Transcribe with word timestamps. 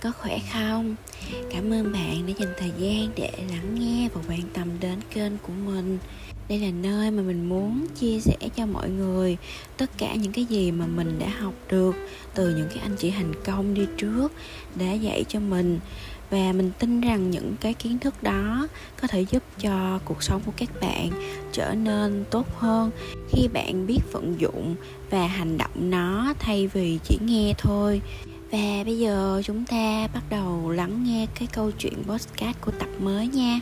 có 0.00 0.12
khỏe 0.18 0.38
không? 0.52 0.94
Cảm 1.50 1.72
ơn 1.72 1.92
bạn 1.92 2.26
đã 2.26 2.32
dành 2.38 2.54
thời 2.58 2.72
gian 2.78 3.08
để 3.16 3.30
lắng 3.50 3.74
nghe 3.74 4.08
và 4.14 4.20
quan 4.28 4.42
tâm 4.52 4.68
đến 4.80 4.98
kênh 5.14 5.38
của 5.38 5.52
mình. 5.66 5.98
Đây 6.48 6.58
là 6.58 6.70
nơi 6.70 7.10
mà 7.10 7.22
mình 7.22 7.48
muốn 7.48 7.86
chia 8.00 8.20
sẻ 8.20 8.36
cho 8.56 8.66
mọi 8.66 8.90
người 8.90 9.36
tất 9.76 9.90
cả 9.98 10.14
những 10.14 10.32
cái 10.32 10.44
gì 10.44 10.72
mà 10.72 10.86
mình 10.86 11.18
đã 11.18 11.28
học 11.40 11.54
được 11.70 11.96
từ 12.34 12.56
những 12.56 12.68
cái 12.68 12.78
anh 12.78 12.96
chị 12.96 13.10
thành 13.10 13.32
công 13.44 13.74
đi 13.74 13.86
trước 13.96 14.32
đã 14.74 14.92
dạy 14.92 15.24
cho 15.28 15.40
mình 15.40 15.78
và 16.30 16.52
mình 16.52 16.70
tin 16.78 17.00
rằng 17.00 17.30
những 17.30 17.54
cái 17.60 17.74
kiến 17.74 17.98
thức 17.98 18.22
đó 18.22 18.68
có 19.02 19.08
thể 19.08 19.24
giúp 19.30 19.42
cho 19.60 19.98
cuộc 20.04 20.22
sống 20.22 20.42
của 20.46 20.52
các 20.56 20.68
bạn 20.80 21.10
trở 21.52 21.74
nên 21.74 22.24
tốt 22.30 22.46
hơn 22.56 22.90
khi 23.30 23.48
bạn 23.48 23.86
biết 23.86 24.00
vận 24.12 24.40
dụng 24.40 24.74
và 25.10 25.26
hành 25.26 25.58
động 25.58 25.90
nó 25.90 26.34
thay 26.38 26.66
vì 26.66 26.98
chỉ 27.04 27.18
nghe 27.22 27.54
thôi 27.58 28.00
và 28.50 28.84
bây 28.84 28.98
giờ 28.98 29.42
chúng 29.44 29.64
ta 29.64 30.08
bắt 30.14 30.22
đầu 30.30 30.70
lắng 30.70 31.04
nghe 31.04 31.26
cái 31.34 31.48
câu 31.52 31.70
chuyện 31.70 32.02
podcast 32.06 32.60
của 32.60 32.72
tập 32.78 32.88
mới 32.98 33.28
nha. 33.28 33.60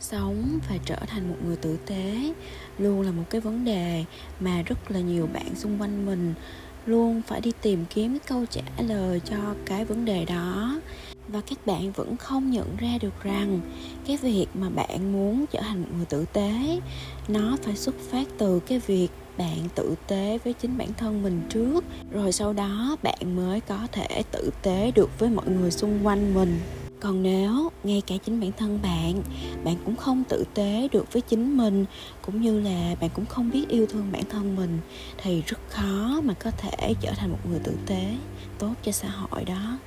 Sống 0.00 0.58
và 0.68 0.76
trở 0.84 0.96
thành 1.06 1.28
một 1.28 1.36
người 1.46 1.56
tử 1.56 1.78
tế 1.86 2.32
luôn 2.78 3.00
là 3.00 3.12
một 3.12 3.24
cái 3.30 3.40
vấn 3.40 3.64
đề 3.64 4.04
mà 4.40 4.62
rất 4.62 4.90
là 4.90 5.00
nhiều 5.00 5.28
bạn 5.32 5.54
xung 5.54 5.80
quanh 5.80 6.06
mình 6.06 6.34
luôn 6.86 7.22
phải 7.26 7.40
đi 7.40 7.52
tìm 7.62 7.84
kiếm 7.90 8.18
cái 8.18 8.28
câu 8.28 8.46
trả 8.50 8.62
lời 8.78 9.20
cho 9.24 9.36
cái 9.66 9.84
vấn 9.84 10.04
đề 10.04 10.24
đó 10.24 10.80
và 11.32 11.40
các 11.40 11.66
bạn 11.66 11.92
vẫn 11.92 12.16
không 12.16 12.50
nhận 12.50 12.76
ra 12.76 12.98
được 13.00 13.22
rằng 13.22 13.60
cái 14.06 14.16
việc 14.16 14.46
mà 14.54 14.70
bạn 14.70 15.12
muốn 15.12 15.44
trở 15.52 15.60
thành 15.60 15.82
một 15.82 15.88
người 15.96 16.06
tử 16.06 16.24
tế, 16.32 16.80
nó 17.28 17.56
phải 17.62 17.76
xuất 17.76 17.94
phát 18.10 18.28
từ 18.38 18.60
cái 18.60 18.78
việc 18.78 19.08
bạn 19.38 19.68
tử 19.74 19.94
tế 20.06 20.38
với 20.44 20.52
chính 20.52 20.78
bản 20.78 20.88
thân 20.96 21.22
mình 21.22 21.42
trước. 21.48 21.84
Rồi 22.10 22.32
sau 22.32 22.52
đó 22.52 22.96
bạn 23.02 23.36
mới 23.36 23.60
có 23.60 23.78
thể 23.92 24.22
tử 24.32 24.50
tế 24.62 24.90
được 24.94 25.18
với 25.18 25.30
mọi 25.30 25.48
người 25.48 25.70
xung 25.70 26.06
quanh 26.06 26.34
mình. 26.34 26.60
Còn 27.00 27.22
nếu 27.22 27.70
ngay 27.84 28.02
cả 28.06 28.16
chính 28.24 28.40
bản 28.40 28.52
thân 28.56 28.78
bạn 28.82 29.22
bạn 29.64 29.76
cũng 29.84 29.96
không 29.96 30.24
tử 30.28 30.44
tế 30.54 30.88
được 30.92 31.12
với 31.12 31.22
chính 31.22 31.56
mình, 31.56 31.84
cũng 32.22 32.40
như 32.40 32.60
là 32.60 32.94
bạn 33.00 33.10
cũng 33.14 33.26
không 33.26 33.50
biết 33.50 33.68
yêu 33.68 33.86
thương 33.86 34.12
bản 34.12 34.22
thân 34.30 34.56
mình, 34.56 34.78
thì 35.22 35.42
rất 35.46 35.58
khó 35.68 36.20
mà 36.24 36.34
có 36.34 36.50
thể 36.50 36.94
trở 37.00 37.12
thành 37.16 37.30
một 37.30 37.38
người 37.50 37.60
tử 37.64 37.72
tế. 37.86 38.16
Tốt 38.58 38.72
cho 38.82 38.92
xã 38.92 39.08
hội 39.08 39.44
đó. 39.44 39.78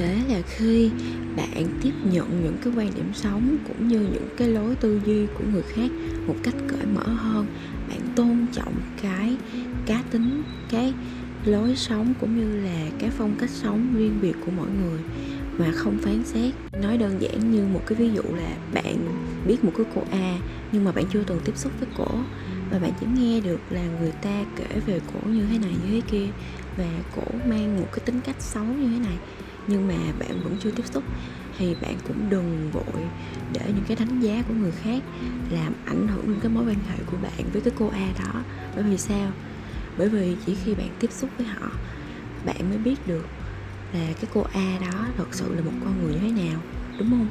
Tế 0.00 0.16
là 0.28 0.42
khi 0.46 0.90
bạn 1.36 1.64
tiếp 1.82 1.92
nhận 2.12 2.42
những 2.44 2.56
cái 2.64 2.72
quan 2.76 2.90
điểm 2.94 3.10
sống 3.14 3.56
cũng 3.68 3.88
như 3.88 3.98
những 4.00 4.28
cái 4.36 4.48
lối 4.48 4.74
tư 4.74 5.00
duy 5.06 5.26
của 5.26 5.44
người 5.52 5.62
khác 5.62 5.90
một 6.26 6.34
cách 6.42 6.54
cởi 6.68 6.86
mở 6.94 7.02
hơn, 7.02 7.46
bạn 7.88 8.00
tôn 8.16 8.46
trọng 8.52 8.74
cái 9.02 9.36
cá 9.86 10.02
tính, 10.10 10.42
cái 10.70 10.94
lối 11.44 11.76
sống 11.76 12.14
cũng 12.20 12.36
như 12.36 12.64
là 12.64 12.90
cái 12.98 13.10
phong 13.10 13.34
cách 13.38 13.50
sống 13.50 13.94
riêng 13.94 14.18
biệt 14.22 14.34
của 14.46 14.52
mỗi 14.56 14.68
người 14.82 15.00
mà 15.58 15.72
không 15.72 15.98
phán 15.98 16.24
xét. 16.24 16.54
Nói 16.82 16.98
đơn 16.98 17.16
giản 17.20 17.50
như 17.50 17.66
một 17.72 17.80
cái 17.86 17.98
ví 17.98 18.10
dụ 18.14 18.22
là 18.22 18.56
bạn 18.74 18.96
biết 19.46 19.64
một 19.64 19.72
cái 19.76 19.86
cô 19.94 20.02
A 20.10 20.38
nhưng 20.72 20.84
mà 20.84 20.92
bạn 20.92 21.04
chưa 21.12 21.22
từng 21.26 21.40
tiếp 21.44 21.56
xúc 21.56 21.72
với 21.80 21.88
cổ 21.98 22.18
và 22.70 22.78
bạn 22.78 22.92
chỉ 23.00 23.06
nghe 23.16 23.40
được 23.40 23.60
là 23.70 23.82
người 24.00 24.12
ta 24.22 24.44
kể 24.56 24.80
về 24.86 25.00
cổ 25.14 25.30
như 25.30 25.46
thế 25.50 25.58
này 25.58 25.72
như 25.84 25.90
thế 25.90 26.00
kia 26.10 26.26
và 26.76 26.88
cổ 27.16 27.38
mang 27.48 27.80
một 27.80 27.86
cái 27.92 28.00
tính 28.04 28.20
cách 28.24 28.36
xấu 28.38 28.64
như 28.64 28.88
thế 28.88 28.98
này 28.98 29.16
nhưng 29.66 29.88
mà 29.88 30.12
bạn 30.18 30.40
vẫn 30.44 30.56
chưa 30.60 30.70
tiếp 30.70 30.86
xúc. 30.92 31.04
Thì 31.58 31.74
bạn 31.82 31.94
cũng 32.06 32.30
đừng 32.30 32.70
vội 32.70 33.02
để 33.52 33.60
những 33.66 33.84
cái 33.88 33.96
đánh 33.96 34.20
giá 34.20 34.42
của 34.48 34.54
người 34.54 34.72
khác 34.72 35.02
làm 35.50 35.72
ảnh 35.84 36.08
hưởng 36.08 36.26
đến 36.26 36.40
cái 36.40 36.50
mối 36.50 36.64
quan 36.64 36.78
hệ 36.88 36.98
của 37.06 37.16
bạn 37.22 37.50
với 37.52 37.62
cái 37.62 37.72
cô 37.78 37.88
A 37.88 38.08
đó. 38.24 38.40
Bởi 38.74 38.84
vì 38.84 38.98
sao? 38.98 39.32
Bởi 39.98 40.08
vì 40.08 40.36
chỉ 40.46 40.54
khi 40.64 40.74
bạn 40.74 40.88
tiếp 40.98 41.12
xúc 41.12 41.30
với 41.38 41.46
họ, 41.46 41.70
bạn 42.46 42.68
mới 42.68 42.78
biết 42.78 43.06
được 43.06 43.26
là 43.92 44.06
cái 44.20 44.30
cô 44.34 44.46
A 44.52 44.78
đó 44.80 45.06
thật 45.16 45.26
sự 45.30 45.54
là 45.54 45.62
một 45.62 45.72
con 45.84 46.02
người 46.02 46.14
như 46.14 46.20
thế 46.20 46.30
nào, 46.30 46.60
đúng 46.98 47.10
không? 47.10 47.28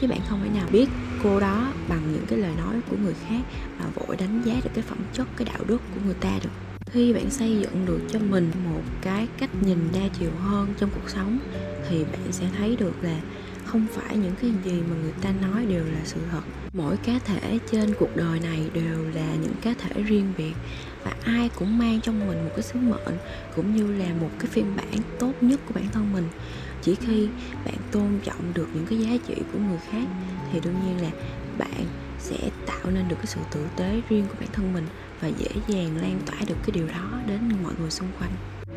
Chứ 0.00 0.06
bạn 0.06 0.20
không 0.28 0.40
thể 0.44 0.50
nào 0.58 0.68
biết 0.72 0.88
cô 1.22 1.40
đó 1.40 1.72
bằng 1.88 2.12
những 2.12 2.26
cái 2.26 2.38
lời 2.38 2.52
nói 2.56 2.80
của 2.90 2.96
người 3.04 3.14
khác 3.28 3.40
mà 3.78 3.86
vội 3.94 4.16
đánh 4.16 4.42
giá 4.44 4.54
được 4.64 4.70
cái 4.74 4.84
phẩm 4.88 4.98
chất, 5.12 5.28
cái 5.36 5.48
đạo 5.54 5.64
đức 5.66 5.82
của 5.94 6.00
người 6.04 6.14
ta 6.20 6.30
được 6.42 6.63
khi 6.94 7.12
bạn 7.12 7.30
xây 7.30 7.56
dựng 7.60 7.86
được 7.86 8.00
cho 8.10 8.18
mình 8.18 8.50
một 8.64 8.82
cái 9.02 9.28
cách 9.38 9.50
nhìn 9.62 9.78
đa 9.92 10.08
chiều 10.18 10.30
hơn 10.30 10.74
trong 10.78 10.90
cuộc 10.94 11.10
sống, 11.10 11.38
thì 11.88 12.04
bạn 12.04 12.32
sẽ 12.32 12.46
thấy 12.58 12.76
được 12.76 12.92
là 13.02 13.20
không 13.64 13.86
phải 13.92 14.16
những 14.16 14.34
cái 14.42 14.50
gì 14.64 14.82
mà 14.90 14.96
người 15.02 15.12
ta 15.20 15.32
nói 15.42 15.66
đều 15.66 15.84
là 15.84 16.00
sự 16.04 16.20
thật. 16.32 16.40
Mỗi 16.72 16.96
cá 16.96 17.18
thể 17.24 17.58
trên 17.72 17.94
cuộc 17.98 18.16
đời 18.16 18.40
này 18.40 18.70
đều 18.74 19.04
là 19.14 19.34
những 19.42 19.54
cá 19.62 19.74
thể 19.78 20.02
riêng 20.02 20.32
biệt 20.38 20.52
và 21.04 21.12
ai 21.24 21.50
cũng 21.58 21.78
mang 21.78 22.00
trong 22.00 22.26
mình 22.26 22.44
một 22.44 22.50
cái 22.54 22.62
sứ 22.62 22.78
mệnh 22.78 23.18
cũng 23.56 23.76
như 23.76 23.96
là 23.98 24.14
một 24.20 24.30
cái 24.38 24.46
phiên 24.46 24.76
bản 24.76 24.98
tốt 25.18 25.32
nhất 25.40 25.60
của 25.66 25.74
bản 25.74 25.86
thân 25.92 26.12
mình. 26.12 26.28
Chỉ 26.82 26.94
khi 26.94 27.28
bạn 27.64 27.76
tôn 27.90 28.18
trọng 28.24 28.54
được 28.54 28.68
những 28.74 28.86
cái 28.86 28.98
giá 28.98 29.10
trị 29.26 29.34
của 29.52 29.58
người 29.58 29.78
khác 29.90 30.06
thì 30.52 30.60
đương 30.60 30.76
nhiên 30.86 31.02
là 31.02 31.10
bạn 31.58 31.84
sẽ 32.18 32.50
tạo 32.66 32.90
nên 32.90 33.08
được 33.08 33.16
cái 33.16 33.26
sự 33.26 33.40
tử 33.52 33.66
tế 33.76 34.00
riêng 34.08 34.26
của 34.28 34.34
bản 34.40 34.48
thân 34.52 34.72
mình 34.72 34.86
và 35.24 35.30
dễ 35.38 35.48
dàng 35.68 35.96
lan 35.96 36.20
tỏa 36.26 36.36
được 36.48 36.54
cái 36.62 36.70
điều 36.72 36.86
đó 36.86 37.20
đến 37.26 37.40
mọi 37.62 37.72
người 37.80 37.90
xung 37.90 38.08
quanh. 38.18 38.30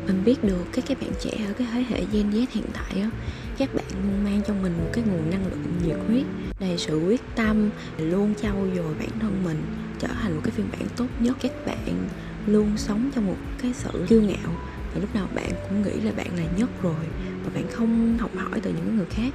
Mình 0.06 0.22
biết 0.24 0.44
được 0.44 0.64
các 0.72 0.84
các 0.88 1.00
bạn 1.00 1.10
trẻ 1.20 1.30
ở 1.46 1.52
cái 1.52 1.66
thế 1.72 1.84
hệ 1.88 2.04
Gen 2.12 2.30
Z 2.30 2.46
hiện 2.50 2.64
tại 2.72 3.00
á, 3.00 3.10
các 3.58 3.74
bạn 3.74 3.84
luôn 4.02 4.24
mang 4.24 4.40
trong 4.46 4.62
mình 4.62 4.72
một 4.78 4.90
cái 4.92 5.04
nguồn 5.04 5.30
năng 5.30 5.46
lượng 5.46 5.64
nhiệt 5.84 5.96
huyết, 6.08 6.24
đầy 6.60 6.78
sự 6.78 6.98
quyết 6.98 7.20
tâm, 7.36 7.70
luôn 7.98 8.34
trau 8.42 8.66
dồi 8.76 8.94
bản 8.94 9.08
thân 9.20 9.44
mình, 9.44 9.62
trở 9.98 10.08
thành 10.08 10.34
một 10.34 10.40
cái 10.44 10.50
phiên 10.50 10.66
bản 10.72 10.88
tốt 10.96 11.06
nhất. 11.20 11.36
Các 11.40 11.52
bạn 11.66 12.08
luôn 12.46 12.76
sống 12.76 13.10
trong 13.14 13.26
một 13.26 13.36
cái 13.62 13.72
sự 13.74 14.06
kiêu 14.08 14.22
ngạo, 14.22 14.50
và 14.94 15.00
lúc 15.00 15.14
nào 15.14 15.28
bạn 15.34 15.50
cũng 15.68 15.82
nghĩ 15.82 16.00
là 16.00 16.12
bạn 16.16 16.36
là 16.36 16.44
nhất 16.56 16.70
rồi, 16.82 17.04
và 17.44 17.50
bạn 17.54 17.64
không 17.70 18.18
học 18.18 18.30
hỏi 18.36 18.60
từ 18.62 18.70
những 18.70 18.96
người 18.96 19.06
khác. 19.10 19.32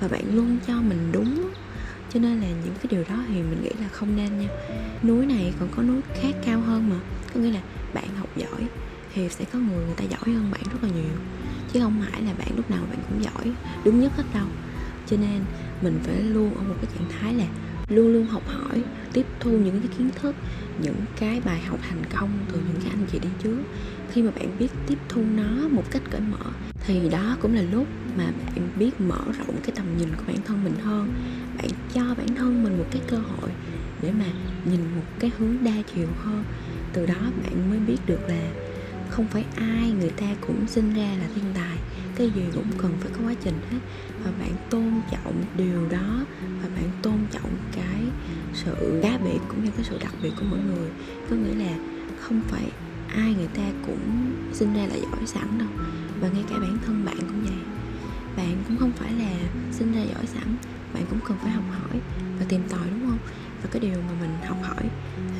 Và 0.00 0.08
bạn 0.08 0.36
luôn 0.36 0.58
cho 0.66 0.74
mình 0.80 1.08
đúng 1.12 1.50
cho 2.16 2.20
nên 2.20 2.40
là 2.40 2.46
những 2.46 2.74
cái 2.74 2.86
điều 2.90 3.04
đó 3.08 3.24
thì 3.28 3.34
mình 3.42 3.62
nghĩ 3.62 3.70
là 3.80 3.88
không 3.88 4.16
nên 4.16 4.38
nha. 4.38 4.48
Núi 5.02 5.26
này 5.26 5.52
còn 5.60 5.68
có 5.76 5.82
núi 5.82 6.00
khác 6.22 6.34
cao 6.44 6.60
hơn 6.60 6.88
mà. 6.90 6.96
Có 7.34 7.40
nghĩa 7.40 7.52
là 7.52 7.60
bạn 7.94 8.08
học 8.18 8.28
giỏi 8.36 8.66
thì 9.14 9.28
sẽ 9.28 9.44
có 9.52 9.58
người 9.58 9.86
người 9.86 9.94
ta 9.96 10.04
giỏi 10.04 10.34
hơn 10.34 10.50
bạn 10.52 10.62
rất 10.72 10.82
là 10.82 10.88
nhiều. 10.88 11.18
Chứ 11.72 11.80
không 11.80 12.02
phải 12.10 12.22
là 12.22 12.32
bạn 12.38 12.48
lúc 12.56 12.70
nào 12.70 12.84
bạn 12.90 12.98
cũng 13.08 13.24
giỏi, 13.24 13.52
đúng 13.84 14.00
nhất 14.00 14.12
hết 14.16 14.24
đâu. 14.34 14.46
Cho 15.06 15.16
nên 15.16 15.40
mình 15.82 15.98
phải 16.02 16.22
luôn 16.22 16.54
ở 16.54 16.62
một 16.62 16.74
cái 16.82 16.90
trạng 16.94 17.08
thái 17.20 17.34
là 17.34 17.44
luôn 17.88 18.12
luôn 18.12 18.26
học 18.26 18.42
hỏi, 18.48 18.82
tiếp 19.12 19.26
thu 19.40 19.50
những 19.50 19.80
cái 19.80 19.90
kiến 19.98 20.10
thức, 20.20 20.34
những 20.82 21.04
cái 21.16 21.40
bài 21.44 21.60
học 21.60 21.78
thành 21.88 22.02
công 22.18 22.30
từ 22.52 22.58
những 22.58 22.80
cái 22.82 22.90
anh 22.90 23.06
chị 23.12 23.18
đi 23.18 23.28
trước. 23.42 23.62
Khi 24.12 24.22
mà 24.22 24.30
bạn 24.30 24.56
biết 24.58 24.68
tiếp 24.86 24.98
thu 25.08 25.22
nó 25.36 25.68
một 25.68 25.84
cách 25.90 26.02
cởi 26.10 26.20
mở 26.20 26.50
thì 26.86 27.08
đó 27.08 27.36
cũng 27.40 27.54
là 27.54 27.62
lúc 27.62 27.86
mà 28.18 28.24
bạn 28.46 28.68
biết 28.78 29.00
mở 29.00 29.18
rộng 29.38 29.56
cái 29.62 29.72
tầm 29.76 29.86
nhìn 29.98 30.08
của 30.16 30.22
bản 30.26 30.36
thân 30.46 30.64
mình 30.64 30.74
hơn. 30.82 31.12
Bạn 31.58 31.68
cho 31.94 32.14
bản 32.18 32.34
thân 32.34 32.64
mình 32.64 32.78
một 32.78 32.84
cái 32.90 33.02
cơ 33.06 33.16
hội 33.16 33.50
để 34.02 34.12
mà 34.12 34.24
nhìn 34.64 34.80
một 34.80 35.04
cái 35.18 35.30
hướng 35.38 35.56
đa 35.64 35.72
chiều 35.94 36.06
hơn. 36.16 36.44
Từ 36.92 37.06
đó 37.06 37.30
bạn 37.42 37.70
mới 37.70 37.78
biết 37.78 37.98
được 38.06 38.20
là 38.28 38.50
không 39.10 39.26
phải 39.26 39.44
ai 39.56 39.90
người 39.90 40.10
ta 40.10 40.26
cũng 40.40 40.66
sinh 40.66 40.94
ra 40.94 41.10
là 41.20 41.28
thiên 41.34 41.44
tài. 41.54 41.78
Cái 42.16 42.30
gì 42.34 42.42
cũng 42.54 42.70
cần 42.78 42.92
phải 43.00 43.10
có 43.12 43.28
quá 43.28 43.34
trình 43.44 43.58
hết. 43.70 43.78
Và 44.24 44.30
bạn 44.40 44.52
tôn 44.70 44.92
trọng 45.12 45.44
điều 45.56 45.88
đó 45.88 46.24
và 46.62 46.68
bạn 46.76 46.90
tôn 47.02 47.18
trọng 47.30 47.50
cái 47.76 48.02
sự 48.54 49.00
cá 49.02 49.18
biệt 49.18 49.38
cũng 49.48 49.64
như 49.64 49.70
cái 49.76 49.84
sự 49.90 49.98
đặc 50.00 50.14
biệt 50.22 50.30
của 50.36 50.46
mỗi 50.50 50.58
người. 50.58 50.90
Có 51.30 51.36
nghĩa 51.36 51.64
là 51.64 51.76
không 52.20 52.40
phải 52.48 52.70
ai 53.16 53.34
người 53.34 53.48
ta 53.54 53.62
cũng 53.86 54.32
sinh 54.52 54.74
ra 54.74 54.86
là 54.86 54.94
giỏi 54.94 55.26
sẵn 55.26 55.58
đâu. 55.58 55.68
Và 56.20 56.28
ngay 56.28 56.44
cả 56.50 56.56
bản 56.60 56.78
thân 56.86 57.04
bạn 57.04 57.16
cũng 57.18 57.42
vậy. 57.42 57.58
Bạn 58.36 58.62
cũng 58.68 58.76
không 58.76 58.92
phải 58.92 59.12
là 59.12 59.30
sinh 59.72 59.92
ra 59.92 60.02
giỏi 60.02 60.26
sẵn, 60.26 60.56
bạn 60.94 61.04
cũng 61.10 61.18
cần 61.28 61.38
phải 61.42 61.50
học 61.50 61.64
hỏi 61.70 62.00
và 62.38 62.46
tìm 62.48 62.60
tòi, 62.68 62.86
đúng 62.90 63.08
không? 63.08 63.18
Và 63.62 63.68
cái 63.72 63.80
điều 63.80 64.02
mà 64.02 64.12
mình 64.20 64.30
học 64.46 64.58
hỏi 64.62 64.90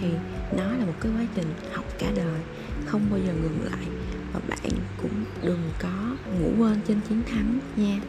thì 0.00 0.08
nó 0.56 0.64
là 0.64 0.84
một 0.86 0.94
cái 1.00 1.12
quá 1.12 1.22
trình 1.34 1.54
học 1.72 1.84
cả 1.98 2.12
đời, 2.16 2.40
không 2.86 3.02
bao 3.10 3.20
giờ 3.26 3.32
ngừng 3.34 3.58
lại. 3.64 3.86
Và 4.32 4.40
bạn 4.48 4.70
cũng 5.02 5.24
đừng 5.42 5.70
có 5.78 6.16
ngủ 6.40 6.52
quên 6.58 6.80
trên 6.88 7.00
chiến 7.08 7.22
thắng 7.26 7.58
nha. 7.76 8.00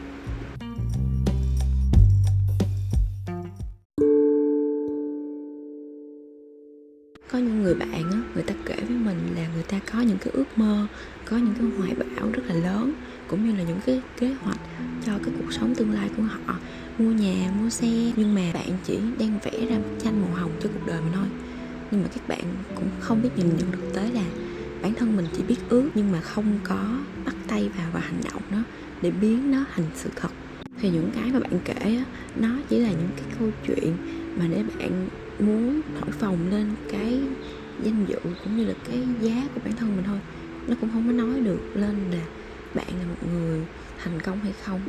Có 7.32 7.40
những 7.40 7.64
người 7.64 7.76
bạn 7.76 8.12
á 8.12 8.20
người 8.34 8.44
ta 8.44 8.54
kể 8.66 8.76
với 8.76 8.98
mình 8.98 9.18
là 9.36 9.48
người 9.54 9.64
ta 9.64 9.80
có 9.92 10.02
những 10.02 10.18
cái 10.18 10.30
ước 10.34 10.58
mơ 10.58 10.88
có 11.26 11.38
những 11.38 11.54
cái 11.60 11.68
hoài 11.78 11.94
bão 11.96 12.32
rất 12.32 12.44
là 12.48 12.56
lớn 12.56 12.94
cũng 13.28 13.50
như 13.50 13.56
là 13.56 13.64
những 13.64 13.80
cái 13.86 14.02
kế 14.20 14.34
hoạch 14.42 14.60
cho 15.06 15.12
cái 15.24 15.34
cuộc 15.40 15.54
sống 15.54 15.76
tương 15.76 15.92
lai 15.92 16.10
của 16.18 16.24
họ. 16.24 16.56
Mua 16.98 17.12
nhà 17.12 17.52
mua 17.62 17.70
xe 17.70 18.12
nhưng 18.16 18.36
mà 18.36 18.42
bạn 18.54 18.70
chỉ 18.84 19.00
đang 19.20 19.40
vẽ 19.44 19.66
ra 19.70 19.78
bức 19.78 20.04
tranh 20.04 20.22
màu 20.22 20.32
hồng 20.32 20.52
cho 20.64 20.70
cuộc 20.74 20.88
đời 20.88 21.02
mình 21.02 21.14
thôi. 21.16 21.28
Nhưng 21.92 22.02
mà 22.02 22.08
các 22.16 22.28
bạn 22.28 22.44
cũng 22.76 22.90
không 23.00 23.22
biết 23.22 23.30
nhìn 23.36 23.48
nhận 23.58 23.72
thực 23.72 23.94
tế 23.94 24.12
là 24.12 24.24
bản 24.82 24.94
thân 24.94 25.16
mình 25.16 25.26
chỉ 25.38 25.44
biết 25.44 25.58
ước 25.70 25.90
nhưng 25.96 26.12
mà 26.12 26.22
không 26.22 26.60
có 26.64 27.00
bắt 27.26 27.36
tay 27.48 27.70
vào 27.78 27.90
và 27.94 28.00
hành 28.00 28.22
động 28.32 28.42
nó 28.52 28.58
để 29.02 29.12
biến 29.12 29.52
nó 29.52 29.66
thành 29.76 29.86
sự 29.96 30.10
thật. 30.16 30.30
Thì 30.82 30.90
những 30.90 31.10
cái 31.16 31.32
mà 31.32 31.40
bạn 31.40 31.60
kể 31.66 31.96
á, 31.98 32.04
nó 32.36 32.50
chỉ 32.70 32.80
là 32.80 32.90
những 32.90 33.10
cái 33.16 33.26
câu 33.40 33.50
chuyện 33.68 33.98
mà 34.40 34.48
để 34.48 34.64
bạn 34.80 35.08
muốn 35.40 35.82
thổi 36.00 36.12
phồng 36.12 36.38
lên 36.52 36.66
cái 36.92 37.20
danh 37.84 38.06
dự 38.08 38.20
cũng 38.44 38.58
như 38.58 38.66
là 38.66 38.74
cái 38.90 39.08
giá 39.22 39.48
của 39.54 39.62
bản 39.66 39.76
thân 39.76 39.96
mình 39.96 40.06
thôi. 40.06 40.20
Nó 40.68 40.76
cũng 40.82 40.90
không 40.94 41.08
có 41.08 41.12
nói 41.12 41.40
được 41.40 41.60
lên 41.76 41.96
là 42.12 42.26
bạn 42.74 42.88
là 43.00 43.06
một 43.06 43.28
người 43.34 43.62
thành 44.04 44.20
công 44.20 44.40
hay 44.40 44.54
không. 44.64 44.82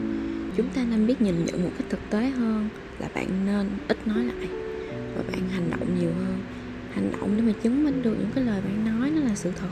Chúng 0.56 0.68
ta 0.68 0.84
nên 0.90 1.06
biết 1.06 1.20
nhìn 1.20 1.44
nhận 1.44 1.64
một 1.64 1.70
cách 1.78 1.86
thực 1.90 2.00
tế 2.10 2.30
hơn 2.30 2.68
là 2.98 3.08
bạn 3.14 3.46
nên 3.46 3.66
ít 3.88 4.06
nói 4.06 4.24
lại 4.24 4.48
và 5.16 5.22
bạn 5.32 5.48
hành 5.48 5.70
động 5.70 6.00
nhiều 6.00 6.10
hơn. 6.18 6.38
Hành 6.92 7.12
động 7.12 7.36
để 7.36 7.42
mà 7.42 7.52
chứng 7.62 7.84
minh 7.84 8.02
được 8.02 8.16
những 8.18 8.30
cái 8.34 8.44
lời 8.44 8.60
bạn 8.60 8.84
nói 8.84 9.10
nó 9.10 9.20
là 9.20 9.34
sự 9.34 9.50
thật 9.60 9.68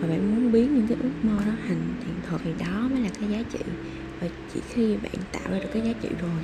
và 0.00 0.08
bạn 0.08 0.34
muốn 0.34 0.52
biến 0.52 0.74
những 0.74 0.86
cái 0.86 0.96
ước 1.02 1.10
mơ 1.22 1.42
đó 1.46 1.52
thành 1.68 1.80
hiện 2.06 2.16
thực 2.28 2.40
thì 2.44 2.50
đó 2.58 2.88
mới 2.92 3.00
là 3.00 3.08
cái 3.20 3.28
giá 3.28 3.42
trị. 3.52 3.58
Và 4.20 4.28
chỉ 4.54 4.60
khi 4.68 4.96
bạn 4.96 5.14
tạo 5.32 5.52
ra 5.52 5.58
được 5.58 5.68
cái 5.72 5.82
giá 5.82 5.92
trị 6.02 6.08
rồi 6.20 6.40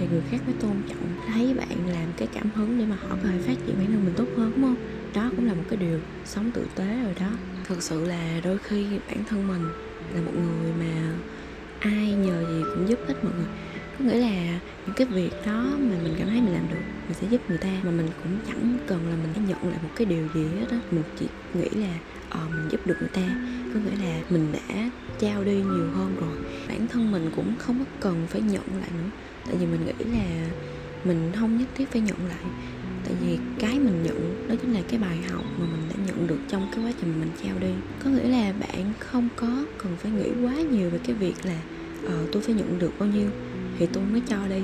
thì 0.00 0.06
người 0.06 0.22
khác 0.30 0.40
mới 0.46 0.54
tôn 0.60 0.76
trọng, 0.88 1.16
thấy 1.32 1.54
bạn 1.54 1.88
làm 1.88 2.08
cái 2.16 2.28
cảm 2.34 2.50
hứng 2.54 2.78
để 2.78 2.86
mà 2.86 2.96
họ 2.96 3.08
có 3.22 3.28
thể 3.28 3.38
phát 3.38 3.54
triển 3.66 3.78
bản 3.78 3.92
thân 3.92 4.04
mình 4.04 4.14
tốt 4.16 4.26
hơn, 4.36 4.52
đúng 4.56 4.64
không? 4.64 5.10
Đó 5.14 5.30
cũng 5.36 5.46
là 5.46 5.54
một 5.54 5.62
cái 5.68 5.76
điều 5.76 6.00
sống 6.24 6.50
tử 6.50 6.66
tế 6.76 7.02
rồi 7.04 7.14
đó. 7.20 7.30
Thực 7.64 7.82
sự 7.82 8.04
là 8.04 8.40
đôi 8.44 8.58
khi 8.58 8.86
bản 9.08 9.24
thân 9.24 9.48
mình 9.48 9.62
là 10.14 10.20
một 10.20 10.32
người 10.34 10.72
mà 10.72 11.12
ai 11.80 12.12
nhờ 12.12 12.44
gì 12.48 12.62
cũng 12.74 12.88
giúp 12.88 12.98
hết 13.08 13.14
mọi 13.24 13.32
người. 13.36 13.46
Có 13.98 14.04
nghĩa 14.04 14.20
là 14.20 14.60
những 14.86 14.96
cái 14.96 15.06
việc 15.06 15.30
đó 15.46 15.76
mà 15.78 15.96
mình 16.02 16.14
cảm 16.18 16.28
thấy 16.28 16.40
mình 16.40 16.52
làm 16.52 16.68
được, 16.68 16.82
mình 17.08 17.16
sẽ 17.20 17.26
giúp 17.30 17.40
người 17.48 17.58
ta, 17.58 17.80
mà 17.82 17.90
mình 17.90 18.06
cũng 18.22 18.38
chẳng 18.46 18.78
cần 18.86 19.08
là 19.08 19.16
mình 19.16 19.30
phải 19.34 19.42
nhận 19.48 19.68
lại 19.70 19.78
một 19.82 19.90
cái 19.96 20.06
điều 20.06 20.28
gì 20.34 20.44
hết 20.60 20.66
á. 20.70 20.78
Mình 20.90 21.02
chỉ 21.18 21.26
nghĩ 21.54 21.68
là 21.68 21.94
ờ 22.28 22.40
mình 22.50 22.68
giúp 22.70 22.80
được 22.86 22.96
người 23.00 23.08
ta 23.08 23.28
có 23.74 23.80
nghĩa 23.80 24.04
là 24.06 24.20
mình 24.30 24.52
đã 24.52 24.90
trao 25.18 25.44
đi 25.44 25.54
nhiều 25.54 25.90
hơn 25.94 26.16
rồi. 26.20 26.36
Bản 26.68 26.88
thân 26.88 27.12
mình 27.12 27.30
cũng 27.36 27.54
không 27.58 27.78
có 27.78 27.84
cần 28.00 28.26
phải 28.28 28.40
nhận 28.40 28.62
lại 28.80 28.90
nữa. 28.98 29.10
Tại 29.46 29.54
vì 29.60 29.66
mình 29.66 29.80
nghĩ 29.86 30.04
là 30.18 30.50
mình 31.04 31.32
không 31.34 31.58
nhất 31.58 31.68
thiết 31.74 31.90
phải 31.92 32.02
nhận 32.02 32.26
lại. 32.28 32.44
Tại 33.04 33.14
vì 33.22 33.38
cái 33.58 33.78
mình 33.78 34.02
nhận, 34.02 34.48
đó 34.48 34.54
chính 34.62 34.72
là 34.72 34.80
cái 34.88 34.98
bài 35.00 35.18
học 35.30 35.44
mà 35.58 35.66
mình 35.66 35.88
đã 35.88 35.94
nhận 36.06 36.26
được 36.26 36.38
trong 36.48 36.68
cái 36.72 36.84
quá 36.84 36.92
trình 37.00 37.20
mình 37.20 37.30
trao 37.44 37.58
đi. 37.58 37.72
Có 38.04 38.10
nghĩa 38.10 38.28
là 38.28 38.52
bạn 38.52 38.92
không 38.98 39.28
có 39.36 39.64
cần 39.78 39.96
phải 39.98 40.10
nghĩ 40.10 40.28
quá 40.42 40.54
nhiều 40.54 40.90
về 40.90 40.98
cái 41.04 41.16
việc 41.16 41.34
là 41.44 41.58
ờ 42.06 42.26
tôi 42.32 42.42
phải 42.42 42.54
nhận 42.54 42.78
được 42.78 42.92
bao 42.98 43.08
nhiêu 43.08 43.28
thì 43.78 43.86
tôi 43.86 44.04
mới 44.04 44.22
cho 44.28 44.36
đi. 44.48 44.62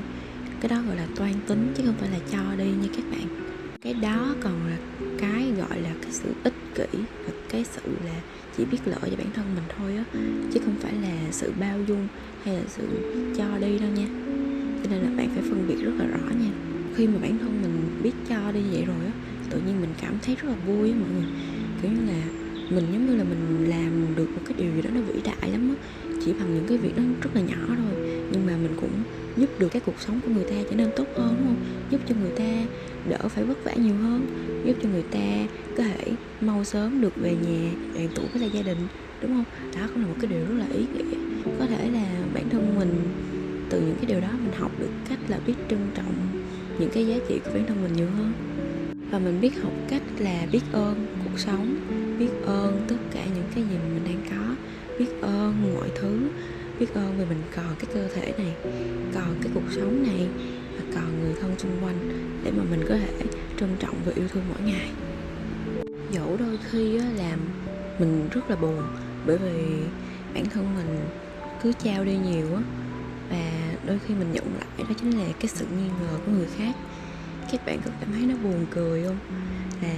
Cái 0.60 0.68
đó 0.68 0.82
gọi 0.86 0.96
là 0.96 1.06
toan 1.16 1.32
tính 1.46 1.72
chứ 1.76 1.82
không 1.86 1.94
phải 1.98 2.10
là 2.10 2.18
cho 2.30 2.56
đi 2.58 2.64
như 2.64 2.88
các 2.96 3.04
bạn 3.10 3.45
cái 3.82 3.94
đó 3.94 4.34
còn 4.40 4.66
là 4.66 4.76
cái 5.18 5.52
gọi 5.58 5.80
là 5.80 5.90
cái 6.02 6.12
sự 6.12 6.28
ích 6.44 6.54
kỷ 6.74 6.98
và 7.26 7.32
cái 7.48 7.64
sự 7.64 7.80
là 8.04 8.20
chỉ 8.56 8.64
biết 8.64 8.78
lợi 8.84 8.98
cho 9.02 9.16
bản 9.16 9.26
thân 9.34 9.44
mình 9.54 9.64
thôi 9.78 9.96
á, 9.96 10.04
chứ 10.52 10.60
không 10.64 10.74
phải 10.80 10.92
là 11.02 11.14
sự 11.30 11.52
bao 11.60 11.78
dung 11.88 12.08
hay 12.44 12.54
là 12.54 12.62
sự 12.68 12.82
cho 13.36 13.58
đi 13.58 13.78
đâu 13.78 13.90
nha. 13.90 14.06
Cho 14.82 14.90
nên 14.90 15.00
là 15.00 15.10
bạn 15.16 15.28
phải 15.34 15.42
phân 15.42 15.64
biệt 15.68 15.76
rất 15.84 15.92
là 15.98 16.06
rõ 16.06 16.30
nha. 16.40 16.50
Khi 16.96 17.06
mà 17.06 17.18
bản 17.22 17.38
thân 17.38 17.62
mình 17.62 18.00
biết 18.02 18.12
cho 18.28 18.52
đi 18.52 18.60
vậy 18.72 18.84
rồi 18.84 19.06
á, 19.06 19.12
tự 19.50 19.60
nhiên 19.66 19.80
mình 19.80 19.90
cảm 20.02 20.14
thấy 20.22 20.34
rất 20.34 20.48
là 20.48 20.56
vui 20.66 20.90
á 20.90 20.96
mọi 21.00 21.08
người. 21.10 21.26
Kiểu 21.82 21.90
như 21.90 22.12
là 22.12 22.24
mình 22.70 22.84
giống 22.92 23.06
như 23.06 23.16
là 23.16 23.24
mình 23.24 23.66
làm 23.68 24.14
được 24.16 24.28
một 24.34 24.40
cái 24.44 24.54
điều 24.58 24.74
gì 24.74 24.82
đó 24.82 24.90
nó 24.94 25.00
vĩ 25.00 25.20
đại 25.24 25.50
lắm 25.50 25.74
á, 25.74 25.74
chỉ 26.24 26.32
bằng 26.32 26.54
những 26.54 26.66
cái 26.68 26.78
việc 26.78 26.96
đó 26.96 27.02
rất 27.22 27.30
là 27.34 27.40
nhỏ 27.40 27.66
thôi. 27.66 27.94
Nhưng 28.32 28.46
mà 28.46 28.56
mình 28.56 28.76
cũng 28.80 29.02
giúp 29.36 29.50
được 29.58 29.68
cái 29.68 29.82
cuộc 29.86 30.00
sống 30.00 30.20
của 30.20 30.30
người 30.30 30.44
ta 30.44 30.56
trở 30.70 30.76
nên 30.76 30.90
tốt 30.96 31.06
hơn, 31.16 31.36
đúng 31.38 31.46
không? 31.46 31.64
Giúp 31.90 32.00
cho 32.08 32.14
người 32.20 32.30
ta 32.30 32.66
đỡ 33.08 33.28
phải 33.28 33.44
vất 33.44 33.64
vả 33.64 33.72
nhiều 33.74 33.94
hơn, 33.94 34.26
giúp 34.66 34.76
cho 34.82 34.88
người 34.88 35.04
ta 35.10 35.46
có 35.76 35.82
thể 35.82 36.12
mau 36.40 36.64
sớm 36.64 37.00
được 37.00 37.16
về 37.16 37.36
nhà, 37.42 37.70
đoàn 37.94 38.08
tụ 38.14 38.22
với 38.32 38.40
lại 38.40 38.50
gia 38.52 38.62
đình, 38.62 38.78
đúng 39.22 39.30
không? 39.30 39.44
Đó 39.76 39.88
cũng 39.94 40.02
là 40.02 40.08
một 40.08 40.14
cái 40.20 40.30
điều 40.30 40.44
rất 40.44 40.54
là 40.58 40.66
ý 40.74 40.84
nghĩa. 40.94 41.16
Có 41.58 41.66
thể 41.66 41.90
là 41.90 42.06
bản 42.34 42.48
thân 42.50 42.74
mình, 42.78 42.94
từ 43.70 43.80
những 43.80 43.96
cái 43.96 44.06
điều 44.06 44.20
đó 44.20 44.28
mình 44.44 44.52
học 44.58 44.70
được 44.80 44.90
cách 45.08 45.18
là 45.28 45.38
biết 45.46 45.54
trân 45.70 45.78
trọng 45.94 46.14
những 46.78 46.90
cái 46.90 47.06
giá 47.06 47.16
trị 47.28 47.40
của 47.44 47.50
bản 47.54 47.64
thân 47.66 47.82
mình 47.82 47.92
nhiều 47.92 48.08
hơn. 48.16 48.32
Và 49.10 49.18
mình 49.18 49.40
biết 49.40 49.62
học 49.62 49.72
cách 49.88 50.02
là 50.18 50.46
biết 50.52 50.60
ơn 50.72 51.06
cuộc 51.24 51.38
sống, 51.38 51.76
biết 52.18 52.30
ơn 52.46 52.84
tất 52.88 52.96
cả 53.10 53.24
những 53.34 53.44
cái 53.54 53.64
gì 53.64 53.76
mình 53.94 54.04
đang 54.04 54.20
có, 54.30 54.54
biết 54.98 55.08
ơn 55.20 55.74
mọi 55.74 55.90
thứ 55.94 56.18
biết 56.78 56.94
ơn 56.94 57.18
vì 57.18 57.24
mình 57.24 57.42
còn 57.56 57.76
cái 57.78 57.90
cơ 57.94 58.08
thể 58.08 58.32
này, 58.38 58.54
còn 59.14 59.36
cái 59.42 59.52
cuộc 59.54 59.72
sống 59.76 60.02
này, 60.02 60.28
và 60.76 60.84
còn 60.94 61.20
người 61.20 61.34
thân 61.40 61.54
xung 61.58 61.84
quanh 61.84 62.08
để 62.44 62.50
mà 62.50 62.62
mình 62.70 62.84
có 62.88 62.94
thể 62.94 63.26
trân 63.60 63.76
trọng 63.78 63.94
và 64.04 64.12
yêu 64.16 64.28
thương 64.28 64.42
mỗi 64.48 64.72
ngày. 64.72 64.90
Dẫu 66.10 66.36
đôi 66.36 66.58
khi 66.70 66.98
làm 66.98 67.40
mình 67.98 68.28
rất 68.30 68.50
là 68.50 68.56
buồn 68.56 68.82
bởi 69.26 69.38
vì 69.38 69.76
bản 70.34 70.44
thân 70.44 70.74
mình 70.76 70.98
cứ 71.62 71.72
trao 71.72 72.04
đi 72.04 72.16
nhiều 72.16 72.46
á, 72.54 72.62
và 73.30 73.74
đôi 73.86 73.98
khi 74.06 74.14
mình 74.14 74.32
nhận 74.32 74.44
lại 74.58 74.66
đó 74.78 74.94
chính 75.00 75.18
là 75.18 75.26
cái 75.40 75.48
sự 75.48 75.66
nghi 75.76 75.88
ngờ 76.00 76.18
của 76.26 76.32
người 76.32 76.48
khác. 76.58 76.76
Các 77.52 77.66
bạn 77.66 77.78
có 77.84 77.90
cảm 78.00 78.12
thấy 78.12 78.22
nó 78.22 78.34
buồn 78.42 78.66
cười 78.70 79.04
không? 79.04 79.18
Là 79.82 79.94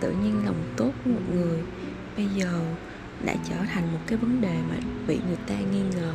tự 0.00 0.12
nhiên 0.12 0.44
lòng 0.44 0.62
tốt 0.76 0.92
của 1.04 1.10
một 1.10 1.34
người 1.34 1.58
bây 2.16 2.26
giờ 2.26 2.60
đã 3.24 3.34
trở 3.48 3.56
thành 3.74 3.92
một 3.92 3.98
cái 4.06 4.18
vấn 4.18 4.40
đề 4.40 4.54
mà 4.68 4.76
bị 5.06 5.18
người 5.26 5.36
ta 5.46 5.54
nghi 5.54 5.82
ngờ. 5.96 6.12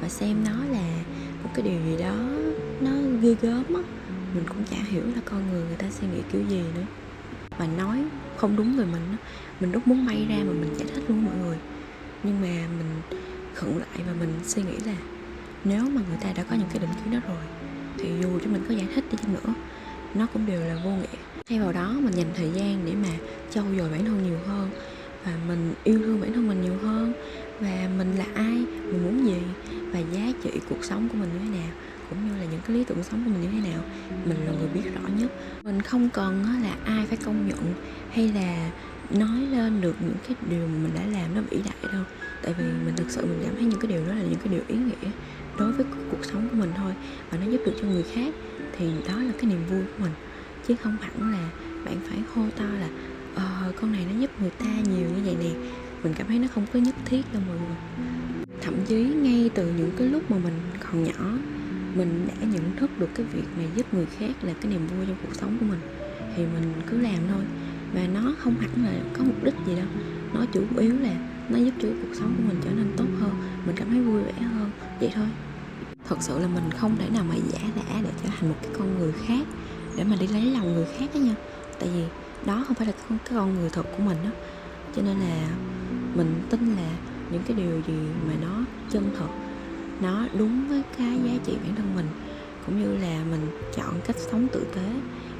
Và 0.00 0.08
xem 0.08 0.44
nó 0.44 0.64
là 0.72 0.88
một 1.42 1.50
cái 1.54 1.64
điều 1.64 1.80
gì 1.80 2.02
đó 2.02 2.14
nó 2.80 2.90
ghê 3.20 3.36
gớm 3.42 3.64
á, 3.74 3.82
mình 4.34 4.44
cũng 4.48 4.64
chả 4.70 4.76
hiểu 4.76 5.02
là 5.02 5.20
con 5.24 5.50
người 5.50 5.62
người 5.62 5.76
ta 5.76 5.86
suy 5.90 6.06
nghĩ 6.06 6.22
kiểu 6.32 6.42
gì 6.48 6.62
nữa. 6.74 6.84
Và 7.58 7.66
nói 7.66 8.04
không 8.36 8.56
đúng 8.56 8.76
về 8.76 8.84
mình 8.84 9.02
á, 9.10 9.16
mình 9.60 9.72
rất 9.72 9.86
muốn 9.86 10.06
bay 10.06 10.26
ra 10.28 10.36
mà 10.36 10.52
mình 10.52 10.74
giải 10.78 10.88
thích 10.94 11.02
luôn 11.08 11.24
mọi 11.24 11.34
người. 11.36 11.56
Nhưng 12.22 12.40
mà 12.40 12.68
mình 12.78 13.20
khựng 13.54 13.78
lại 13.78 13.98
và 14.06 14.12
mình 14.20 14.40
suy 14.44 14.62
nghĩ 14.62 14.76
là 14.86 14.96
nếu 15.64 15.84
mà 15.84 16.02
người 16.08 16.18
ta 16.20 16.32
đã 16.36 16.42
có 16.42 16.56
những 16.56 16.68
cái 16.68 16.78
định 16.78 16.90
kiến 17.04 17.12
đó 17.12 17.18
rồi, 17.28 17.44
thì 17.98 18.08
dù 18.22 18.38
cho 18.44 18.50
mình 18.50 18.64
có 18.68 18.74
giải 18.74 18.86
thích 18.94 19.04
đi 19.10 19.18
chăng 19.22 19.34
nữa, 19.34 19.54
nó 20.14 20.26
cũng 20.26 20.46
đều 20.46 20.60
là 20.60 20.80
vô 20.84 20.90
nghĩa. 20.90 21.18
Thay 21.48 21.60
vào 21.60 21.72
đó 21.72 21.96
mình 22.00 22.14
dành 22.14 22.30
thời 22.36 22.50
gian 22.50 22.86
để 22.86 22.92
mà 22.94 23.08
trau 23.50 23.64
dồi 23.78 23.90
bản 23.90 24.04
thân 24.04 24.24
nhiều 24.24 24.38
hơn 24.46 24.70
và 25.24 25.32
mình 25.48 25.74
yêu 25.84 25.98
thương 25.98 26.20
bản 26.20 26.32
thân 26.32 26.48
mình 26.48 26.60
nhiều 26.60 26.76
hơn. 26.82 27.12
Và 27.60 27.88
mình 27.98 28.12
là 28.18 28.24
ai, 28.34 28.66
mình 28.84 29.02
muốn 29.04 29.26
gì, 29.26 29.42
và 29.92 29.98
giá 29.98 30.32
trị 30.42 30.50
cuộc 30.68 30.84
sống 30.84 31.08
của 31.08 31.18
mình 31.18 31.28
như 31.32 31.38
thế 31.38 31.58
nào, 31.58 31.72
cũng 32.10 32.28
như 32.28 32.38
là 32.38 32.44
những 32.44 32.60
cái 32.66 32.76
lý 32.76 32.84
tưởng 32.84 33.02
sống 33.02 33.24
của 33.24 33.30
mình 33.30 33.42
như 33.42 33.48
thế 33.52 33.70
nào, 33.70 33.82
mình 34.24 34.46
là 34.46 34.52
người 34.52 34.68
biết 34.74 34.94
rõ 34.94 35.08
nhất. 35.18 35.30
Mình 35.64 35.82
không 35.82 36.10
cần 36.10 36.44
là 36.62 36.76
ai 36.84 37.06
phải 37.06 37.18
công 37.24 37.48
nhận 37.48 37.74
hay 38.12 38.32
là 38.32 38.70
nói 39.10 39.40
lên 39.40 39.80
được 39.80 39.94
những 40.00 40.16
cái 40.28 40.36
điều 40.50 40.68
mà 40.68 40.78
mình 40.82 40.92
đã 40.94 41.06
làm 41.20 41.34
nó 41.34 41.40
vĩ 41.50 41.56
đại 41.64 41.92
đâu. 41.92 42.04
Tại 42.42 42.54
vì 42.58 42.64
mình 42.64 42.96
thực 42.96 43.10
sự 43.10 43.26
mình 43.26 43.40
cảm 43.44 43.54
thấy 43.54 43.64
những 43.64 43.80
cái 43.80 43.90
điều 43.90 44.06
đó 44.06 44.14
là 44.14 44.22
những 44.22 44.38
cái 44.44 44.48
điều 44.48 44.62
ý 44.68 44.76
nghĩa 44.76 45.10
đối 45.58 45.72
với 45.72 45.86
cuộc 46.10 46.24
sống 46.24 46.48
của 46.50 46.56
mình 46.56 46.72
thôi, 46.76 46.92
và 47.30 47.38
nó 47.38 47.52
giúp 47.52 47.60
được 47.66 47.74
cho 47.80 47.86
người 47.86 48.04
khác, 48.14 48.34
thì 48.78 48.90
đó 49.08 49.16
là 49.16 49.32
cái 49.38 49.50
niềm 49.50 49.66
vui 49.70 49.80
của 49.80 50.02
mình. 50.02 50.12
Chứ 50.66 50.74
không 50.82 50.96
hẳn 51.00 51.32
là 51.32 51.50
bạn 51.84 51.96
phải 52.08 52.18
hô 52.34 52.42
to 52.56 52.64
là 52.64 52.88
ờ 53.34 53.72
con 53.80 53.92
này 53.92 54.06
nó 54.12 54.20
giúp 54.20 54.30
người 54.40 54.50
ta 54.50 54.66
nhiều 54.90 55.08
nè. 55.44 55.50
Mình 56.02 56.14
cảm 56.14 56.26
thấy 56.26 56.38
nó 56.38 56.48
không 56.54 56.66
có 56.72 56.78
nhất 56.78 56.94
thiết 57.04 57.22
đâu 57.32 57.42
mọi 57.48 57.56
người. 57.56 58.06
Thậm 58.62 58.74
chí 58.86 59.04
ngay 59.04 59.50
từ 59.54 59.72
những 59.72 59.90
cái 59.98 60.08
lúc 60.08 60.30
mà 60.30 60.36
mình 60.38 60.60
còn 60.80 61.04
nhỏ, 61.04 61.38
mình 61.94 62.26
đã 62.28 62.46
nhận 62.46 62.76
thức 62.76 62.90
được 62.98 63.08
cái 63.14 63.26
việc 63.32 63.44
này 63.56 63.68
giúp 63.76 63.94
người 63.94 64.06
khác 64.18 64.30
là 64.42 64.52
cái 64.60 64.72
niềm 64.72 64.86
vui 64.86 65.06
trong 65.06 65.16
cuộc 65.22 65.34
sống 65.34 65.56
của 65.60 65.66
mình. 65.66 65.80
Thì 66.36 66.42
mình 66.46 66.72
cứ 66.86 66.98
làm 66.98 67.18
thôi. 67.32 67.44
Và 67.94 68.06
nó 68.14 68.34
không 68.38 68.54
hẳn 68.60 68.84
là 68.84 68.92
có 69.12 69.24
mục 69.24 69.44
đích 69.44 69.54
gì 69.66 69.76
đâu. 69.76 69.86
Nó 70.34 70.44
chủ 70.52 70.62
yếu 70.78 70.94
là 71.00 71.14
nó 71.48 71.58
giúp 71.58 71.74
cho 71.82 71.88
cuộc 72.02 72.14
sống 72.14 72.34
của 72.36 72.42
mình 72.48 72.56
trở 72.64 72.70
nên 72.70 72.92
tốt 72.96 73.06
hơn, 73.20 73.32
mình 73.66 73.76
cảm 73.76 73.90
thấy 73.90 74.00
vui 74.00 74.22
vẻ 74.22 74.32
hơn. 74.32 74.70
Vậy 75.00 75.10
thôi. 75.14 75.26
Thật 76.08 76.16
sự 76.20 76.38
là 76.38 76.46
mình 76.46 76.70
không 76.78 76.96
thể 76.96 77.08
nào 77.10 77.24
mà 77.28 77.34
giả 77.52 77.60
đã 77.76 78.00
để 78.02 78.10
trở 78.22 78.28
thành 78.38 78.48
một 78.48 78.56
cái 78.62 78.70
con 78.78 78.98
người 78.98 79.12
khác, 79.26 79.46
để 79.96 80.04
mà 80.04 80.16
đi 80.20 80.26
lấy 80.26 80.50
lòng 80.50 80.74
người 80.74 80.86
khác 80.98 81.10
đó 81.14 81.18
nha. 81.18 81.34
Tại 81.80 81.88
vì 81.94 82.04
đó 82.46 82.64
không 82.66 82.74
phải 82.74 82.86
là 82.86 82.92
cái 83.08 83.18
con 83.30 83.54
người 83.54 83.70
thật 83.70 83.86
của 83.96 84.02
mình 84.02 84.16
đó 84.24 84.30
cho 84.96 85.02
nên 85.02 85.16
là 85.20 85.48
mình 86.14 86.42
tin 86.50 86.76
là 86.76 86.90
những 87.30 87.42
cái 87.46 87.56
điều 87.56 87.82
gì 87.86 88.08
mà 88.26 88.32
nó 88.42 88.64
chân 88.90 89.10
thật, 89.18 89.28
nó 90.00 90.26
đúng 90.38 90.68
với 90.68 90.82
cái 90.98 91.18
giá 91.24 91.32
trị 91.44 91.56
bản 91.64 91.74
thân 91.76 91.96
mình, 91.96 92.06
cũng 92.66 92.82
như 92.82 92.96
là 92.96 93.24
mình 93.30 93.50
chọn 93.76 93.94
cách 94.06 94.16
sống 94.18 94.48
tử 94.52 94.66
tế, 94.74 94.90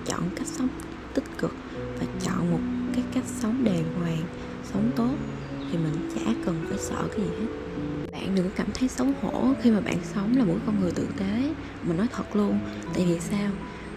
chọn 0.07 0.23
cách 0.37 0.47
sống 0.47 0.69
tích 1.15 1.25
cực 1.39 1.55
và 2.01 2.07
chọn 2.23 2.51
một 2.51 2.61
cái 2.95 3.05
cách 3.15 3.25
sống 3.27 3.65
đàng 3.65 3.85
hoàng, 4.01 4.23
sống 4.73 4.91
tốt, 4.97 5.15
thì 5.73 5.79
mình 5.79 6.11
chả 6.15 6.33
cần 6.45 6.67
phải 6.69 6.79
sợ 6.79 7.09
cái 7.11 7.21
gì 7.21 7.31
hết. 7.41 7.47
Bạn 8.13 8.35
đừng 8.35 8.51
cảm 8.57 8.67
thấy 8.75 8.89
xấu 8.89 9.07
hổ 9.23 9.53
khi 9.63 9.71
mà 9.71 9.81
bạn 9.81 9.99
sống 10.15 10.37
là 10.37 10.45
một 10.45 10.57
con 10.67 10.81
người 10.81 10.91
tử 10.91 11.07
tế, 11.17 11.55
mình 11.83 11.97
nói 11.97 12.07
thật 12.13 12.37
luôn. 12.37 12.59
Tại 12.95 13.05
vì 13.09 13.21
sao? 13.21 13.51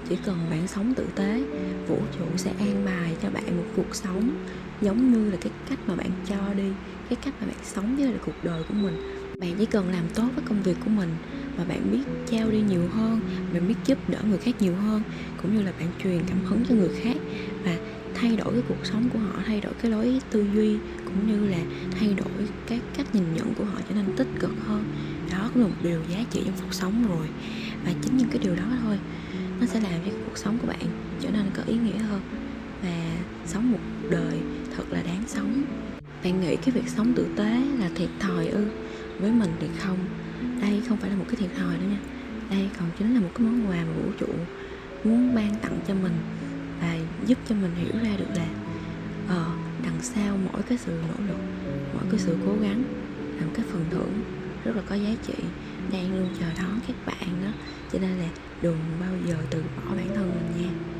Chỉ 0.10 0.16
cần 0.26 0.38
bạn 0.50 0.68
sống 0.68 0.94
tử 0.94 1.06
tế, 1.16 1.44
vũ 1.88 1.98
trụ 2.20 2.26
sẽ 2.38 2.52
an 2.60 2.86
bài 2.86 3.16
cho 3.24 3.30
bạn 3.30 3.58
một 3.58 3.66
cuộc 3.76 3.96
sống 3.96 4.46
giống 4.82 5.14
như 5.14 5.32
là 5.32 5.38
cái 5.42 5.52
cách 5.70 5.80
mà 5.88 5.96
bạn 5.96 6.10
cho 6.30 6.54
đi, 6.58 6.70
cái 7.10 7.18
cách 7.26 7.34
mà 7.42 7.48
bạn 7.48 7.58
sống 7.64 7.96
với 7.96 8.06
là 8.06 8.18
cuộc 8.26 8.44
đời 8.44 8.64
của 8.68 8.74
mình. 8.74 8.96
Bạn 9.40 9.56
chỉ 9.60 9.66
cần 9.66 9.90
làm 9.90 10.04
tốt 10.16 10.28
với 10.36 10.44
công 10.50 10.64
việc 10.64 10.78
của 10.86 10.90
mình 10.90 11.10
và 11.58 11.64
bạn 11.64 11.92
biết 11.92 12.04
trao 12.32 12.52
đi 12.52 12.62
nhiều 12.62 12.88
hơn, 12.94 13.20
bạn 13.54 13.68
biết 13.68 13.76
giúp 13.86 13.98
đỡ 14.10 14.18
người 14.30 14.38
khác 14.38 14.56
nhiều 14.60 14.76
hơn, 14.76 15.02
cũng 15.42 15.56
như 15.56 15.62
là 15.62 15.72
bạn 15.80 15.90
truyền 16.04 16.20
cảm 16.28 16.38
hứng 16.46 16.64
cho 16.70 16.76
người 16.76 16.90
khác 17.02 17.18
và 17.66 17.78
thay 18.16 18.36
đổi 18.36 18.54
cái 18.54 18.64
cuộc 18.68 18.86
sống 18.86 19.10
của 19.14 19.20
họ, 19.20 19.42
thay 19.46 19.62
đổi 19.62 19.74
cái 19.82 19.92
lối 19.92 20.22
tư 20.32 20.46
duy, 20.56 20.76
cũng 21.06 21.28
như 21.28 21.48
là 21.48 21.60
thay 22.00 22.14
đổi 22.14 22.48
cái 22.68 22.80
cách 22.98 23.16
nhìn 23.16 23.24
nhận 23.36 23.54
của 23.54 23.64
họ 23.66 23.80
trở 23.90 23.96
nên 23.96 24.16
tích 24.16 24.28
cực 24.40 24.52
hơn. 24.68 24.84
Đó 25.32 25.50
cũng 25.54 25.64
là 25.64 25.70
một 25.70 25.76
điều 25.84 26.02
giá 26.12 26.24
trị 26.32 26.42
trong 26.46 26.56
cuộc 26.62 26.74
sống 26.74 27.08
rồi. 27.10 27.28
Và 27.86 27.94
chính 28.02 28.18
những 28.18 28.30
cái 28.30 28.40
điều 28.44 28.56
đó 28.56 28.64
thôi 28.84 28.98
nó 29.60 29.66
sẽ 29.66 29.80
làm 29.80 30.00
cho 30.06 30.12
cuộc 30.26 30.38
sống 30.38 30.58
của 30.62 30.68
bạn 30.68 30.86
trở 31.22 31.30
nên 31.30 31.46
có 31.54 31.64
ý 31.68 31.76
nghĩa 31.76 31.98
hơn 31.98 32.22
và 32.84 33.18
sống 33.46 33.72
một 33.72 33.80
đời 34.10 34.40
thật 34.76 34.84
là 34.90 35.02
đáng 35.02 35.24
sống. 35.28 35.64
Bạn 36.24 36.42
nghĩ 36.42 36.56
cái 36.56 36.72
việc 36.72 36.88
sống 36.88 37.14
tử 37.14 37.28
tế 37.36 37.62
là 37.80 37.90
thiệt 37.96 38.10
thòi 38.20 38.48
ư? 38.48 38.66
Với 39.20 39.32
mình 39.32 39.52
thì 39.60 39.68
không. 39.80 39.98
Đây 40.62 40.82
không 40.88 40.98
phải 40.98 41.10
là 41.10 41.16
một 41.16 41.26
cái 41.28 41.36
thiệt 41.36 41.50
thòi 41.58 41.78
nữa 41.78 41.86
nha. 41.90 42.00
Đây 42.50 42.70
còn 42.80 42.90
chính 43.00 43.14
là 43.14 43.20
một 43.20 43.30
cái 43.36 43.48
món 43.48 43.70
quà 43.70 43.76
mà 43.76 43.94
vũ 44.04 44.12
trụ 44.20 44.28
muốn 45.04 45.36
ban 45.36 45.56
tặng 45.56 45.80
cho 45.88 45.94
mình 45.94 46.14
và 46.82 46.98
giúp 47.26 47.38
cho 47.50 47.56
mình 47.56 47.72
hiểu 47.76 48.04
ra 48.04 48.10
được 48.18 48.30
là 48.36 48.48
ờ 49.28 49.46
đằng 49.84 49.98
sau 50.02 50.38
mỗi 50.52 50.62
cái 50.70 50.78
sự 50.78 50.92
nỗ 50.92 51.26
lực, 51.28 51.38
mỗi 51.94 52.04
cái 52.12 52.20
sự 52.20 52.38
cố 52.46 52.56
gắng 52.62 52.84
là 53.40 53.46
một 53.46 53.52
cái 53.56 53.66
phần 53.72 53.86
thưởng 53.90 54.12
rất 54.68 54.76
là 54.76 54.82
có 54.90 54.96
giá 54.96 55.10
trị, 55.28 55.34
đang 55.92 56.16
luôn 56.16 56.30
chờ 56.40 56.46
đón 56.58 56.80
các 56.88 56.96
bạn 57.06 57.44
đó 57.44 57.52
cho 57.94 58.00
nên 58.00 58.18
là 58.18 58.28
đừng 58.62 58.78
bao 59.02 59.12
giờ 59.26 59.36
từ 59.50 59.62
bỏ 59.62 59.96
bản 59.96 60.08
thân 60.16 60.32
mình 60.36 60.64
nha. 60.64 60.97